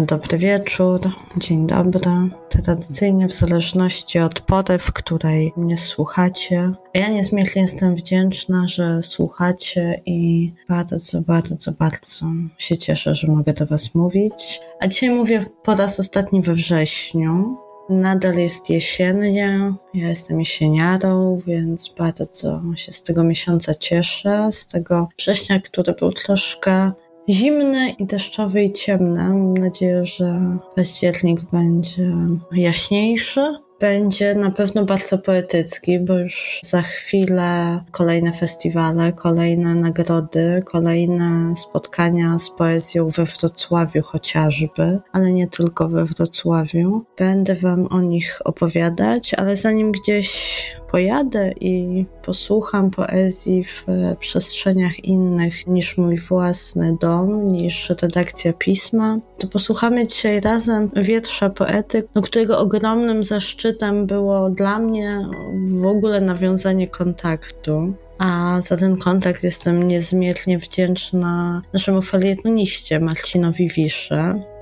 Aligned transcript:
Dobry 0.00 0.38
wieczór, 0.38 1.00
dzień 1.36 1.66
dobry. 1.66 2.10
Tradycyjnie 2.48 3.28
w 3.28 3.32
zależności 3.32 4.18
od 4.18 4.40
pory, 4.40 4.78
w 4.78 4.92
której 4.92 5.52
mnie 5.56 5.76
słuchacie. 5.76 6.72
Ja 6.94 7.08
niezmiernie 7.08 7.62
jestem 7.62 7.94
wdzięczna, 7.94 8.68
że 8.68 9.02
słuchacie 9.02 10.02
i 10.06 10.52
bardzo, 10.68 11.20
bardzo, 11.20 11.72
bardzo 11.72 12.26
się 12.58 12.76
cieszę, 12.76 13.14
że 13.14 13.26
mogę 13.28 13.52
do 13.52 13.66
Was 13.66 13.94
mówić. 13.94 14.60
A 14.80 14.86
dzisiaj 14.86 15.10
mówię 15.10 15.40
po 15.62 15.74
raz 15.74 16.00
ostatni 16.00 16.42
we 16.42 16.54
wrześniu. 16.54 17.56
Nadal 17.88 18.34
jest 18.34 18.70
jesiennie, 18.70 19.74
ja 19.94 20.08
jestem 20.08 20.40
jesieniarą, 20.40 21.40
więc 21.46 21.94
bardzo 21.98 22.24
się 22.76 22.92
z 22.92 23.02
tego 23.02 23.24
miesiąca 23.24 23.74
cieszę, 23.74 24.48
z 24.52 24.66
tego 24.66 25.08
września, 25.18 25.60
który 25.60 25.92
był 25.92 26.12
troszkę 26.12 26.92
Zimny 27.30 27.90
i 27.90 28.06
deszczowy 28.06 28.64
i 28.64 28.72
ciemny. 28.72 29.28
Mam 29.28 29.54
nadzieję, 29.54 30.06
że 30.06 30.40
październik 30.74 31.40
będzie 31.52 32.12
jaśniejszy. 32.52 33.40
Będzie 33.80 34.34
na 34.34 34.50
pewno 34.50 34.84
bardzo 34.84 35.18
poetycki, 35.18 36.00
bo 36.00 36.18
już 36.18 36.60
za 36.64 36.82
chwilę 36.82 37.80
kolejne 37.90 38.32
festiwale, 38.32 39.12
kolejne 39.12 39.74
nagrody, 39.74 40.62
kolejne 40.64 41.54
spotkania 41.56 42.38
z 42.38 42.50
poezją 42.50 43.08
we 43.08 43.24
Wrocławiu 43.24 44.02
chociażby, 44.02 44.98
ale 45.12 45.32
nie 45.32 45.46
tylko 45.46 45.88
we 45.88 46.04
Wrocławiu. 46.04 47.04
Będę 47.18 47.54
Wam 47.54 47.86
o 47.90 48.00
nich 48.00 48.38
opowiadać, 48.44 49.34
ale 49.34 49.56
zanim 49.56 49.92
gdzieś 49.92 50.56
pojadę 50.90 51.52
i 51.60 52.06
posłucham 52.24 52.90
poezji 52.90 53.64
w 53.64 53.84
przestrzeniach 54.20 55.04
innych 55.04 55.66
niż 55.66 55.98
mój 55.98 56.18
własny 56.18 56.96
dom, 57.00 57.52
niż 57.52 57.90
redakcja 58.02 58.52
pisma, 58.52 59.18
to 59.38 59.48
posłuchamy 59.48 60.06
dzisiaj 60.06 60.40
razem 60.40 60.90
wiersza 60.96 61.50
poety, 61.50 62.08
no, 62.14 62.22
którego 62.22 62.58
ogromnym 62.58 63.24
zaszczytem 63.24 64.06
było 64.06 64.50
dla 64.50 64.78
mnie 64.78 65.28
w 65.68 65.86
ogóle 65.86 66.20
nawiązanie 66.20 66.88
kontaktu. 66.88 67.94
A 68.18 68.60
za 68.60 68.76
ten 68.76 68.96
kontakt 68.96 69.42
jestem 69.42 69.88
niezmiernie 69.88 70.58
wdzięczna 70.58 71.62
naszemu 71.72 72.02
felietoniście 72.02 73.00
Marcinowi 73.00 73.68
Wiszy, 73.68 74.18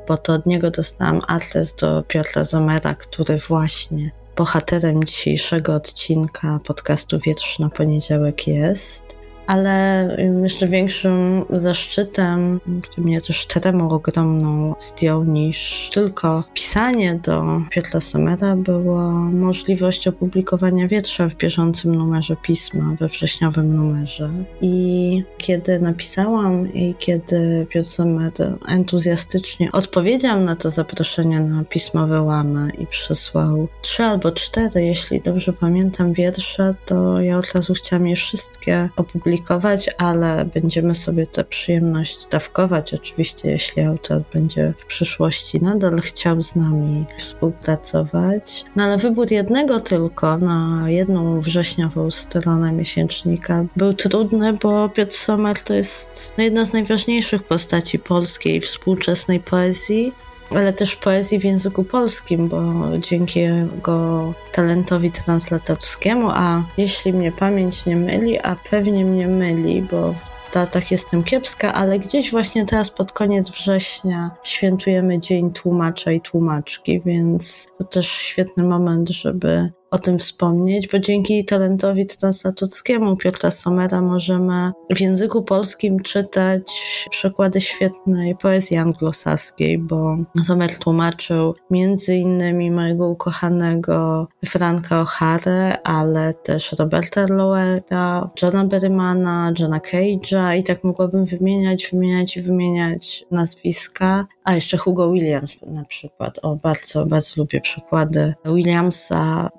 bo 0.08 0.16
to 0.16 0.32
od 0.32 0.46
niego 0.46 0.70
dostałam 0.70 1.20
adres 1.28 1.74
do 1.74 2.02
Piotra 2.08 2.44
Zomera, 2.44 2.94
który 2.94 3.36
właśnie 3.36 4.10
bohaterem 4.36 5.04
dzisiejszego 5.04 5.74
odcinka 5.74 6.58
podcastu 6.66 7.18
Wietrz 7.18 7.58
na 7.58 7.68
poniedziałek 7.68 8.46
jest 8.46 9.03
ale 9.46 10.08
jeszcze 10.42 10.68
większym 10.68 11.44
zaszczytem, 11.50 12.60
który 12.82 13.06
mnie 13.06 13.20
też 13.20 13.46
tremą 13.46 13.90
ogromną 13.90 14.74
zdjął 14.78 15.24
niż 15.24 15.90
tylko 15.92 16.44
pisanie 16.54 17.20
do 17.22 17.60
Piotra 17.70 18.00
Somera, 18.00 18.56
była 18.56 19.10
możliwość 19.12 20.08
opublikowania 20.08 20.88
wietrza 20.88 21.28
w 21.28 21.36
bieżącym 21.36 21.94
numerze 21.94 22.36
pisma, 22.42 22.96
we 23.00 23.08
wrześniowym 23.08 23.76
numerze. 23.76 24.30
I 24.60 25.22
kiedy 25.38 25.80
napisałam 25.80 26.74
i 26.74 26.94
kiedy 26.98 27.66
Piotr 27.70 27.88
Somer 27.88 28.32
entuzjastycznie 28.68 29.72
odpowiedział 29.72 30.40
na 30.40 30.56
to 30.56 30.70
zaproszenie 30.70 31.40
na 31.40 31.64
pismowe 31.64 32.22
łamy 32.22 32.70
i 32.78 32.86
przysłał 32.86 33.68
trzy 33.82 34.02
albo 34.02 34.32
cztery, 34.32 34.84
jeśli 34.84 35.20
dobrze 35.20 35.52
pamiętam, 35.52 36.12
wiersze, 36.12 36.74
to 36.86 37.20
ja 37.20 37.38
od 37.38 37.52
razu 37.52 37.74
chciałam 37.74 38.06
je 38.06 38.16
wszystkie 38.16 38.88
opublikować 38.96 39.33
publikować, 39.34 39.90
ale 39.98 40.44
będziemy 40.54 40.94
sobie 40.94 41.26
tę 41.26 41.44
przyjemność 41.44 42.26
dawkować, 42.26 42.94
oczywiście, 42.94 43.50
jeśli 43.50 43.82
autor 43.82 44.22
będzie 44.32 44.74
w 44.78 44.86
przyszłości 44.86 45.60
nadal 45.62 45.98
chciał 45.98 46.42
z 46.42 46.56
nami 46.56 47.04
współpracować. 47.18 48.64
No 48.76 48.84
ale 48.84 48.96
wybór 48.98 49.26
jednego 49.30 49.80
tylko 49.80 50.38
na 50.38 50.84
jedną 50.90 51.40
wrześniową 51.40 52.10
stronę 52.10 52.72
miesięcznika 52.72 53.64
był 53.76 53.94
trudny, 53.94 54.52
bo 54.52 54.88
Piotr 54.88 55.16
Sommer 55.16 55.60
to 55.60 55.74
jest 55.74 56.32
no, 56.38 56.44
jedna 56.44 56.64
z 56.64 56.72
najważniejszych 56.72 57.42
postaci 57.42 57.98
polskiej 57.98 58.60
współczesnej 58.60 59.40
poezji 59.40 60.12
ale 60.56 60.72
też 60.72 60.96
poezji 60.96 61.38
w 61.38 61.44
języku 61.44 61.84
polskim, 61.84 62.48
bo 62.48 62.62
dzięki 62.98 63.40
jego 63.40 64.32
talentowi 64.52 65.10
translatorskiemu, 65.10 66.30
a 66.30 66.62
jeśli 66.76 67.12
mnie 67.12 67.32
pamięć 67.32 67.86
nie 67.86 67.96
myli, 67.96 68.38
a 68.40 68.56
pewnie 68.70 69.04
mnie 69.04 69.28
myli, 69.28 69.82
bo 69.82 70.12
w 70.12 70.54
datach 70.54 70.90
jestem 70.90 71.24
kiepska, 71.24 71.72
ale 71.72 71.98
gdzieś 71.98 72.30
właśnie 72.30 72.66
teraz 72.66 72.90
pod 72.90 73.12
koniec 73.12 73.50
września 73.50 74.30
świętujemy 74.42 75.18
Dzień 75.18 75.50
Tłumacza 75.52 76.12
i 76.12 76.20
Tłumaczki, 76.20 77.00
więc 77.00 77.68
to 77.78 77.84
też 77.84 78.08
świetny 78.08 78.62
moment, 78.62 79.08
żeby 79.08 79.72
o 79.94 79.98
tym 79.98 80.18
wspomnieć, 80.18 80.88
bo 80.88 80.98
dzięki 80.98 81.44
talentowi 81.44 82.06
translatorskiemu 82.06 83.16
Piotra 83.16 83.50
Somera 83.50 84.00
możemy 84.00 84.72
w 84.90 85.00
języku 85.00 85.42
polskim 85.42 86.00
czytać 86.00 86.62
przekłady 87.10 87.60
świetnej 87.60 88.36
poezji 88.36 88.76
anglosaskiej, 88.76 89.78
bo 89.78 90.16
Somer 90.42 90.78
tłumaczył 90.78 91.54
między 91.70 92.14
innymi 92.16 92.70
mojego 92.70 93.08
ukochanego 93.08 94.28
Franka 94.46 95.04
O'Hare, 95.04 95.76
ale 95.84 96.34
też 96.34 96.72
Roberta 96.72 97.26
Lowera, 97.30 98.30
Johna 98.42 98.64
Berrymana, 98.64 99.52
Johna 99.58 99.78
Cage'a 99.78 100.58
i 100.58 100.64
tak 100.64 100.84
mogłabym 100.84 101.24
wymieniać, 101.24 101.88
wymieniać 101.92 102.36
i 102.36 102.42
wymieniać 102.42 103.24
nazwiska. 103.30 104.26
A 104.44 104.54
jeszcze 104.54 104.76
Hugo 104.76 105.12
Williams 105.12 105.60
na 105.62 105.84
przykład. 105.84 106.38
O, 106.42 106.56
bardzo, 106.56 107.06
bardzo 107.06 107.34
lubię 107.36 107.60
przykłady 107.60 108.34
Williamsa 108.44 109.50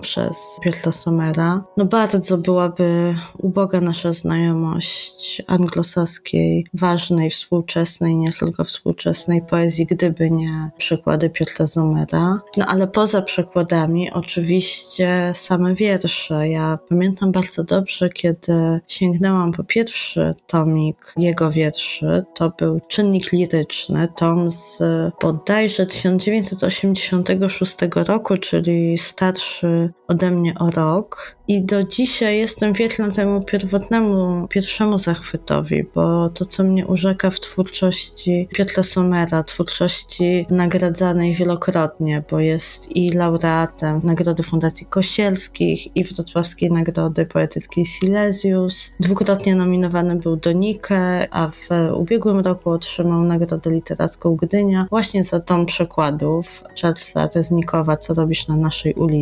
przez 0.00 0.58
Piotra 0.62 0.92
Somera. 0.92 1.64
No 1.76 1.84
bardzo 1.84 2.38
byłaby 2.38 3.14
uboga 3.38 3.80
nasza 3.80 4.12
znajomość 4.12 5.42
anglosaskiej, 5.46 6.66
ważnej, 6.74 7.30
współczesnej, 7.30 8.16
nie 8.16 8.32
tylko 8.32 8.64
współczesnej 8.64 9.42
poezji, 9.42 9.86
gdyby 9.86 10.30
nie 10.30 10.70
przykłady 10.76 11.30
Piotra 11.30 11.66
Somera. 11.66 12.40
No 12.56 12.66
ale 12.66 12.86
poza 12.86 13.22
przykładami 13.22 14.12
oczywiście 14.12 15.32
same 15.34 15.74
wiersze. 15.74 16.48
Ja 16.48 16.78
pamiętam 16.88 17.32
bardzo 17.32 17.64
dobrze, 17.64 18.08
kiedy 18.08 18.80
sięgnęłam 18.86 19.52
po 19.52 19.64
pierwszy 19.64 20.34
tomik 20.46 21.14
jego 21.16 21.50
wierszy. 21.50 22.24
To 22.34 22.52
był 22.58 22.80
czynnik 22.88 23.32
liryczny 23.32 24.08
tom 24.16 24.50
z 24.50 24.78
bodajże 25.22 25.86
1986 25.86 27.76
roku, 28.08 28.36
czyli 28.36 28.98
starszy 29.24 29.92
ode 30.08 30.30
mnie 30.30 30.54
o 30.58 30.70
rok. 30.70 31.36
I 31.48 31.62
do 31.62 31.84
dzisiaj 31.84 32.38
jestem 32.38 32.72
wierna 32.72 33.10
temu 33.10 33.42
pierwotnemu, 33.42 34.48
pierwszemu 34.48 34.98
zachwytowi, 34.98 35.84
bo 35.94 36.28
to, 36.28 36.44
co 36.44 36.64
mnie 36.64 36.86
urzeka 36.86 37.30
w 37.30 37.40
twórczości 37.40 38.48
Piotra 38.54 38.82
Somera, 38.82 39.42
twórczości 39.42 40.46
nagradzanej 40.50 41.34
wielokrotnie, 41.34 42.24
bo 42.30 42.40
jest 42.40 42.96
i 42.96 43.10
laureatem 43.10 44.00
Nagrody 44.04 44.42
Fundacji 44.42 44.86
Kościelskich 44.86 45.96
i 45.96 46.04
Wrocławskiej 46.04 46.72
Nagrody 46.72 47.26
Poetyckiej 47.26 47.86
Silesius. 47.86 48.92
Dwukrotnie 49.00 49.54
nominowany 49.54 50.16
był 50.16 50.36
do 50.36 50.52
Nike, 50.52 51.28
a 51.30 51.48
w 51.48 51.68
ubiegłym 51.96 52.40
roku 52.40 52.70
otrzymał 52.70 53.22
Nagrodę 53.22 53.70
Literacką 53.70 54.36
Gdynia 54.36 54.86
właśnie 54.90 55.24
za 55.24 55.40
tom 55.40 55.66
przykładów 55.66 56.64
Charlesa 56.82 57.28
Reznikowa, 57.34 57.96
Co 57.96 58.14
robisz 58.14 58.48
na 58.48 58.56
naszej 58.56 58.94
ulicy. 58.94 59.13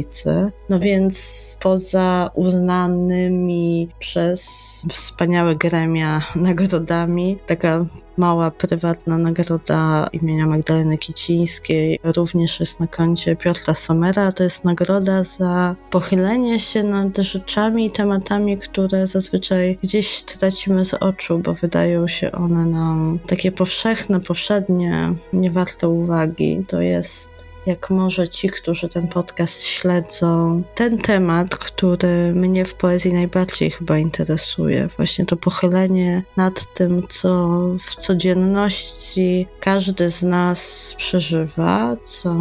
No 0.68 0.78
więc 0.78 1.58
poza 1.60 2.30
uznanymi 2.34 3.88
przez 3.98 4.42
wspaniałe 4.88 5.56
gremia 5.56 6.22
nagrodami. 6.36 7.38
Taka 7.46 7.86
mała, 8.16 8.50
prywatna 8.50 9.18
nagroda 9.18 10.08
imienia 10.12 10.46
Magdaleny 10.46 10.98
Kicińskiej 10.98 11.98
również 12.04 12.60
jest 12.60 12.80
na 12.80 12.86
koncie 12.86 13.36
Piotra 13.36 13.74
Somera. 13.74 14.32
To 14.32 14.42
jest 14.42 14.64
nagroda 14.64 15.24
za 15.24 15.76
pochylenie 15.90 16.60
się 16.60 16.82
nad 16.82 17.18
rzeczami 17.18 17.86
i 17.86 17.90
tematami, 17.90 18.58
które 18.58 19.06
zazwyczaj 19.06 19.78
gdzieś 19.82 20.22
tracimy 20.22 20.84
z 20.84 20.94
oczu, 20.94 21.38
bo 21.38 21.54
wydają 21.54 22.08
się 22.08 22.32
one 22.32 22.66
nam 22.66 23.18
takie 23.26 23.52
powszechne, 23.52 24.20
powszednie, 24.20 25.14
nie 25.32 25.50
warte 25.50 25.88
uwagi. 25.88 26.64
To 26.68 26.80
jest 26.80 27.31
jak 27.66 27.90
może 27.90 28.28
ci, 28.28 28.48
którzy 28.48 28.88
ten 28.88 29.08
podcast 29.08 29.62
śledzą, 29.62 30.62
ten 30.74 30.98
temat, 30.98 31.56
który 31.56 32.32
mnie 32.34 32.64
w 32.64 32.74
poezji 32.74 33.12
najbardziej 33.12 33.70
chyba 33.70 33.98
interesuje. 33.98 34.88
Właśnie 34.96 35.26
to 35.26 35.36
pochylenie 35.36 36.22
nad 36.36 36.74
tym, 36.74 37.08
co 37.08 37.58
w 37.78 37.96
codzienności 37.96 39.46
każdy 39.60 40.10
z 40.10 40.22
nas 40.22 40.94
przeżywa, 40.98 41.96
co 42.04 42.36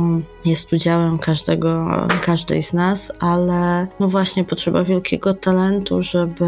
jest 0.45 0.73
udziałem 0.73 1.17
każdego, 1.17 1.87
każdej 2.21 2.63
z 2.63 2.73
nas, 2.73 3.11
ale 3.19 3.87
no 3.99 4.07
właśnie 4.07 4.43
potrzeba 4.43 4.83
wielkiego 4.83 5.33
talentu, 5.33 6.03
żeby 6.03 6.45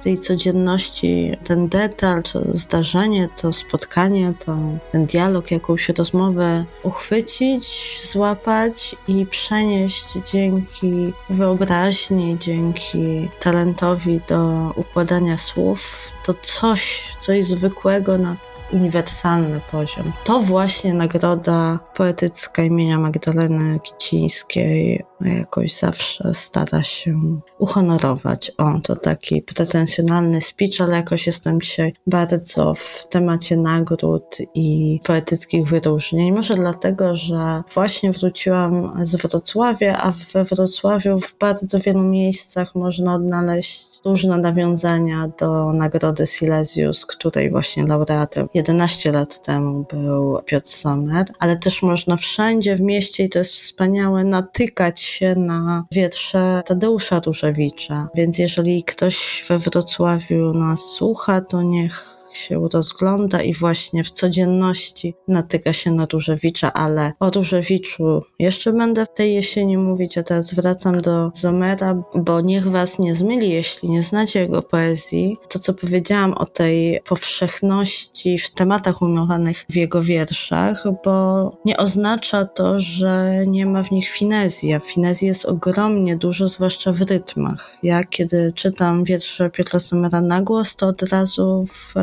w 0.00 0.04
tej 0.04 0.18
codzienności 0.18 1.36
ten 1.44 1.68
detal, 1.68 2.22
to 2.22 2.40
zdarzenie, 2.54 3.28
to 3.36 3.52
spotkanie, 3.52 4.32
to 4.44 4.56
ten 4.92 5.06
dialog, 5.06 5.50
jakąś 5.50 5.88
rozmowę 5.88 6.64
uchwycić, 6.82 7.98
złapać 8.12 8.96
i 9.08 9.26
przenieść 9.26 10.06
dzięki 10.32 11.12
wyobraźni, 11.30 12.36
dzięki 12.40 13.28
talentowi 13.40 14.20
do 14.28 14.72
układania 14.76 15.38
słów, 15.38 16.12
to 16.26 16.34
coś, 16.42 17.02
coś 17.20 17.44
zwykłego 17.44 18.18
na 18.18 18.36
uniwersalny 18.72 19.60
poziom. 19.70 20.12
To 20.24 20.40
właśnie 20.40 20.94
nagroda 20.94 21.78
poetycka 21.94 22.62
imienia 22.62 22.98
Magdaleny 22.98 23.80
Kicińskiej 23.80 25.04
jakoś 25.24 25.78
zawsze 25.78 26.34
stara 26.34 26.84
się 26.84 27.40
uhonorować. 27.58 28.52
O, 28.58 28.80
to 28.82 28.96
taki 28.96 29.42
pretensjonalny 29.42 30.40
speech, 30.40 30.80
ale 30.80 30.96
jakoś 30.96 31.26
jestem 31.26 31.60
dzisiaj 31.60 31.94
bardzo 32.06 32.74
w 32.74 33.06
temacie 33.08 33.56
nagród 33.56 34.38
i 34.54 35.00
poetyckich 35.04 35.68
wyróżnień. 35.68 36.32
Może 36.32 36.54
dlatego, 36.54 37.16
że 37.16 37.62
właśnie 37.74 38.12
wróciłam 38.12 38.92
z 39.02 39.16
Wrocławia, 39.16 39.98
a 40.02 40.12
we 40.32 40.44
Wrocławiu 40.44 41.18
w 41.18 41.38
bardzo 41.38 41.78
wielu 41.78 42.02
miejscach 42.02 42.74
można 42.74 43.14
odnaleźć 43.14 43.92
różne 44.04 44.38
nawiązania 44.38 45.28
do 45.38 45.72
nagrody 45.72 46.26
Silesius, 46.26 47.06
której 47.06 47.50
właśnie 47.50 47.86
laureatem 47.86 48.48
11 48.54 49.12
lat 49.12 49.42
temu 49.42 49.86
był 49.90 50.38
Piotr 50.46 50.68
Sommer, 50.68 51.26
ale 51.38 51.56
też 51.56 51.82
można 51.82 52.16
wszędzie 52.16 52.76
w 52.76 52.80
mieście, 52.80 53.24
i 53.24 53.28
to 53.28 53.38
jest 53.38 53.52
wspaniałe, 53.52 54.24
natykać 54.24 55.11
się 55.12 55.34
na 55.34 55.84
wietrze 55.92 56.62
Tadeusza 56.66 57.20
Różewicza. 57.20 58.08
Więc 58.14 58.38
jeżeli 58.38 58.84
ktoś 58.84 59.44
we 59.48 59.58
Wrocławiu 59.58 60.52
nas 60.54 60.80
słucha, 60.80 61.40
to 61.40 61.62
niech 61.62 62.21
się 62.32 62.68
rozgląda 62.72 63.42
i 63.42 63.54
właśnie 63.54 64.04
w 64.04 64.10
codzienności 64.10 65.14
natyka 65.28 65.72
się 65.72 65.90
na 65.90 66.06
Różewicza, 66.12 66.72
ale 66.72 67.12
o 67.20 67.30
Różewiczu 67.30 68.22
jeszcze 68.38 68.72
będę 68.72 69.06
w 69.06 69.14
tej 69.14 69.34
jesieni 69.34 69.78
mówić, 69.78 70.18
a 70.18 70.22
teraz 70.22 70.54
wracam 70.54 71.02
do 71.02 71.30
Zomera, 71.34 72.02
bo 72.14 72.40
niech 72.40 72.70
was 72.70 72.98
nie 72.98 73.14
zmyli, 73.14 73.50
jeśli 73.50 73.90
nie 73.90 74.02
znacie 74.02 74.40
jego 74.40 74.62
poezji. 74.62 75.36
To, 75.48 75.58
co 75.58 75.74
powiedziałam 75.74 76.32
o 76.32 76.46
tej 76.46 77.00
powszechności 77.08 78.38
w 78.38 78.50
tematach 78.50 79.02
ujmowanych 79.02 79.64
w 79.70 79.76
jego 79.76 80.02
wierszach, 80.02 80.84
bo 81.04 81.50
nie 81.64 81.76
oznacza 81.76 82.44
to, 82.44 82.80
że 82.80 83.44
nie 83.46 83.66
ma 83.66 83.82
w 83.82 83.90
nich 83.90 84.08
finezji, 84.08 84.74
a 84.74 84.80
finezji 84.80 85.28
jest 85.28 85.44
ogromnie 85.44 86.16
dużo, 86.16 86.48
zwłaszcza 86.48 86.92
w 86.92 87.00
rytmach. 87.00 87.76
Ja 87.82 88.04
kiedy 88.04 88.52
czytam 88.54 89.04
wiersze 89.04 89.50
Piotra 89.50 89.80
Somera 89.80 90.20
na 90.20 90.42
głos, 90.42 90.76
to 90.76 90.86
od 90.86 91.02
razu 91.02 91.66
w 91.72 91.94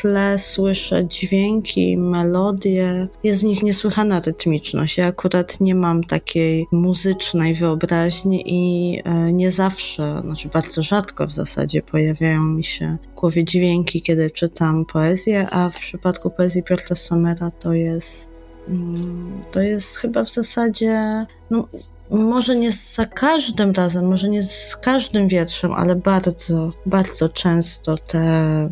tle 0.00 0.38
słyszę 0.38 1.08
dźwięki, 1.08 1.96
melodie. 1.96 3.08
Jest 3.24 3.40
w 3.40 3.44
nich 3.44 3.62
niesłychana 3.62 4.20
rytmiczność. 4.20 4.98
Ja 4.98 5.06
akurat 5.06 5.60
nie 5.60 5.74
mam 5.74 6.04
takiej 6.04 6.66
muzycznej 6.72 7.54
wyobraźni 7.54 8.42
i 8.46 9.00
e, 9.04 9.32
nie 9.32 9.50
zawsze, 9.50 10.20
znaczy 10.24 10.48
bardzo 10.48 10.82
rzadko 10.82 11.26
w 11.26 11.32
zasadzie 11.32 11.82
pojawiają 11.82 12.42
mi 12.42 12.64
się 12.64 12.96
w 13.12 13.20
głowie 13.20 13.44
dźwięki, 13.44 14.02
kiedy 14.02 14.30
czytam 14.30 14.84
poezję, 14.84 15.48
a 15.50 15.70
w 15.70 15.80
przypadku 15.80 16.30
poezji 16.30 16.62
Piotra 16.62 16.96
Somera 16.96 17.50
to 17.50 17.72
jest 17.72 18.30
mm, 18.68 19.42
to 19.52 19.60
jest 19.60 19.96
chyba 19.96 20.24
w 20.24 20.30
zasadzie 20.30 21.26
no, 21.50 21.68
może 22.10 22.56
nie 22.56 22.72
za 22.72 23.06
każdym 23.06 23.72
razem, 23.72 24.06
może 24.06 24.28
nie 24.28 24.42
z 24.42 24.76
każdym 24.76 25.28
wierszem, 25.28 25.72
ale 25.72 25.96
bardzo, 25.96 26.70
bardzo 26.86 27.28
często 27.28 27.94
te 27.96 28.68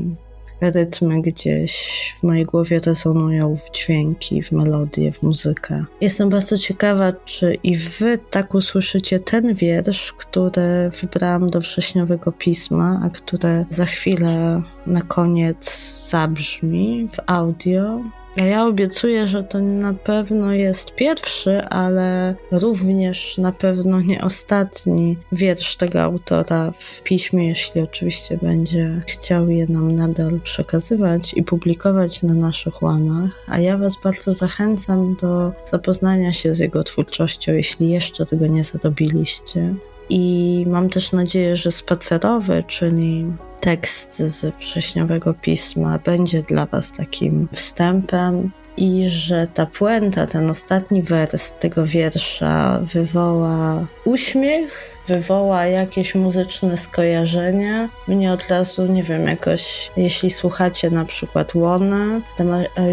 rytmy 0.70 1.22
gdzieś 1.22 2.14
w 2.20 2.22
mojej 2.22 2.44
głowie 2.44 2.78
rezonują 2.86 3.56
w 3.56 3.70
dźwięki, 3.70 4.42
w 4.42 4.52
melodię, 4.52 5.12
w 5.12 5.22
muzykę. 5.22 5.84
Jestem 6.00 6.28
bardzo 6.28 6.58
ciekawa, 6.58 7.12
czy 7.24 7.54
i 7.62 7.76
wy 7.76 8.18
tak 8.30 8.54
usłyszycie 8.54 9.20
ten 9.20 9.54
wiersz, 9.54 10.12
który 10.12 10.90
wybrałam 11.00 11.50
do 11.50 11.60
wrześniowego 11.60 12.32
pisma, 12.32 13.00
a 13.04 13.10
które 13.10 13.64
za 13.70 13.84
chwilę 13.84 14.62
na 14.86 15.02
koniec 15.02 16.08
zabrzmi 16.10 17.08
w 17.12 17.16
audio. 17.26 18.00
Ja 18.36 18.66
obiecuję, 18.66 19.28
że 19.28 19.42
to 19.42 19.58
na 19.60 19.94
pewno 19.94 20.52
jest 20.52 20.94
pierwszy, 20.94 21.62
ale 21.64 22.34
również 22.50 23.38
na 23.38 23.52
pewno 23.52 24.00
nie 24.00 24.24
ostatni 24.24 25.16
wiersz 25.32 25.76
tego 25.76 26.02
autora 26.02 26.72
w 26.78 27.02
piśmie, 27.02 27.48
jeśli 27.48 27.80
oczywiście 27.80 28.38
będzie 28.42 29.02
chciał 29.06 29.50
je 29.50 29.66
nam 29.66 29.96
nadal 29.96 30.40
przekazywać 30.40 31.34
i 31.34 31.42
publikować 31.42 32.22
na 32.22 32.34
naszych 32.34 32.82
łamach. 32.82 33.44
A 33.46 33.58
ja 33.58 33.78
Was 33.78 33.94
bardzo 34.04 34.32
zachęcam 34.34 35.16
do 35.20 35.52
zapoznania 35.64 36.32
się 36.32 36.54
z 36.54 36.58
jego 36.58 36.84
twórczością, 36.84 37.52
jeśli 37.52 37.90
jeszcze 37.90 38.26
tego 38.26 38.46
nie 38.46 38.64
zrobiliście. 38.64 39.74
I 40.08 40.64
mam 40.68 40.88
też 40.88 41.12
nadzieję, 41.12 41.56
że 41.56 41.72
spacerowy, 41.72 42.64
czyli 42.66 43.26
tekst 43.62 44.18
z 44.18 44.56
wrześniowego 44.56 45.34
pisma 45.34 45.98
będzie 45.98 46.42
dla 46.42 46.66
Was 46.66 46.92
takim 46.92 47.48
wstępem 47.52 48.50
i 48.76 49.04
że 49.08 49.46
ta 49.54 49.66
puenta, 49.66 50.26
ten 50.26 50.50
ostatni 50.50 51.02
wers 51.02 51.52
tego 51.52 51.86
wiersza 51.86 52.80
wywoła 52.82 53.86
uśmiech, 54.04 54.96
wywoła 55.06 55.66
jakieś 55.66 56.14
muzyczne 56.14 56.76
skojarzenia. 56.76 57.88
Mnie 58.08 58.32
od 58.32 58.48
razu, 58.48 58.86
nie 58.86 59.02
wiem, 59.02 59.26
jakoś, 59.26 59.90
jeśli 59.96 60.30
słuchacie 60.30 60.90
na 60.90 61.04
przykład 61.04 61.54
Łona 61.54 62.20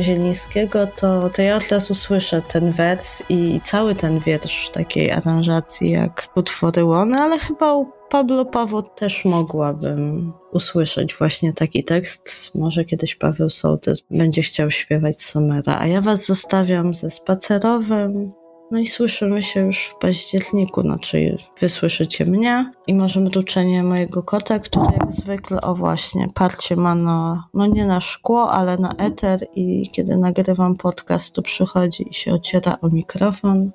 Zielińskiego, 0.02 0.88
to, 0.88 1.30
to 1.30 1.42
ja 1.42 1.56
od 1.56 1.70
razu 1.70 1.94
słyszę 1.94 2.42
ten 2.42 2.72
wers 2.72 3.24
i 3.30 3.62
cały 3.64 3.96
ten 3.96 4.20
wiersz 4.20 4.70
takiej 4.70 5.12
aranżacji 5.12 5.92
jak 5.92 6.28
utwory 6.36 6.84
Łona, 6.84 7.24
ale 7.24 7.40
chyba 7.40 7.74
u 7.74 7.99
Pablo 8.10 8.46
Pawo 8.46 8.82
też 8.82 9.26
mogłabym 9.26 10.34
usłyszeć 10.52 11.16
właśnie 11.16 11.54
taki 11.54 11.84
tekst. 11.84 12.52
Może 12.56 12.86
kiedyś 12.86 13.16
Paweł 13.16 13.50
Sołtys 13.50 14.02
będzie 14.12 14.42
chciał 14.42 14.72
śpiewać 14.72 15.22
Somera, 15.22 15.78
a 15.80 15.88
ja 15.88 16.02
was 16.02 16.26
zostawiam 16.26 16.96
ze 16.96 17.10
spacerowym. 17.10 18.32
No 18.72 18.80
i 18.80 18.86
słyszymy 18.86 19.42
się 19.42 19.60
już 19.60 19.80
w 19.80 19.96
październiku, 19.96 20.82
znaczy 20.82 21.38
wy 21.60 21.70
słyszycie 21.70 22.26
mnie 22.26 22.72
i 22.88 22.94
może 22.94 23.20
mruczenie 23.20 23.84
mojego 23.84 24.24
kota, 24.24 24.60
który 24.60 24.86
jak 24.86 25.14
zwykle, 25.14 25.62
o 25.62 25.76
właśnie, 25.76 26.28
parcie 26.36 26.76
ma 26.76 26.96
na, 26.96 27.44
no 27.54 27.66
nie 27.66 27.86
na 27.86 28.02
szkło, 28.02 28.52
ale 28.52 28.78
na 28.78 28.94
eter 28.98 29.40
i 29.56 29.90
kiedy 29.92 30.18
nagrywam 30.18 30.76
podcast, 30.76 31.32
to 31.32 31.42
przychodzi 31.42 32.10
i 32.10 32.14
się 32.14 32.34
ociera 32.34 32.78
o 32.82 32.88
mikrofon. 32.88 33.72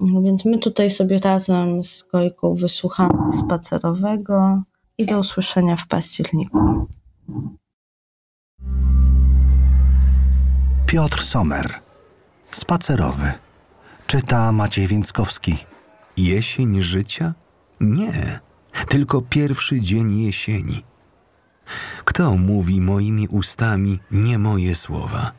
No 0.00 0.22
więc 0.22 0.44
my 0.44 0.58
tutaj 0.58 0.90
sobie 0.90 1.18
razem 1.18 1.84
z 1.84 2.02
Gojką 2.02 2.54
wysłuchamy 2.54 3.32
spacerowego 3.32 4.62
i 4.98 5.06
do 5.06 5.18
usłyszenia 5.18 5.76
w 5.76 5.86
październiku. 5.86 6.86
Piotr 10.86 11.22
Sommer. 11.24 11.74
Spacerowy. 12.50 13.32
Czyta 14.06 14.52
Maciej 14.52 14.86
Więckowski. 14.86 15.56
Jesień 16.16 16.82
życia? 16.82 17.34
Nie, 17.80 18.40
tylko 18.88 19.22
pierwszy 19.22 19.80
dzień 19.80 20.18
jesieni. 20.18 20.84
Kto 22.04 22.36
mówi 22.36 22.80
moimi 22.80 23.28
ustami 23.28 23.98
nie 24.10 24.38
moje 24.38 24.74
słowa? 24.74 25.32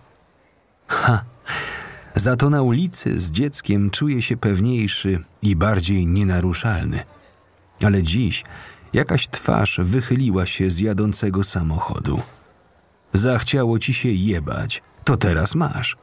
Za 2.18 2.36
to 2.36 2.50
na 2.50 2.62
ulicy 2.62 3.20
z 3.20 3.32
dzieckiem 3.32 3.90
czuję 3.90 4.22
się 4.22 4.38
pewniejszy 4.38 5.20
i 5.42 5.56
bardziej 5.56 6.08
nienaruszalny. 6.08 7.00
Ale 7.84 8.04
dziś 8.04 8.44
jakaś 8.94 9.28
twarz 9.28 9.80
wychyliła 9.84 10.46
się 10.46 10.70
z 10.70 10.80
jadącego 10.80 11.44
samochodu. 11.44 12.22
Zachciało 13.14 13.80
ci 13.80 13.94
się 13.94 14.10
jebać, 14.10 14.82
to 15.04 15.18
teraz 15.18 15.56
masz. 15.56 15.98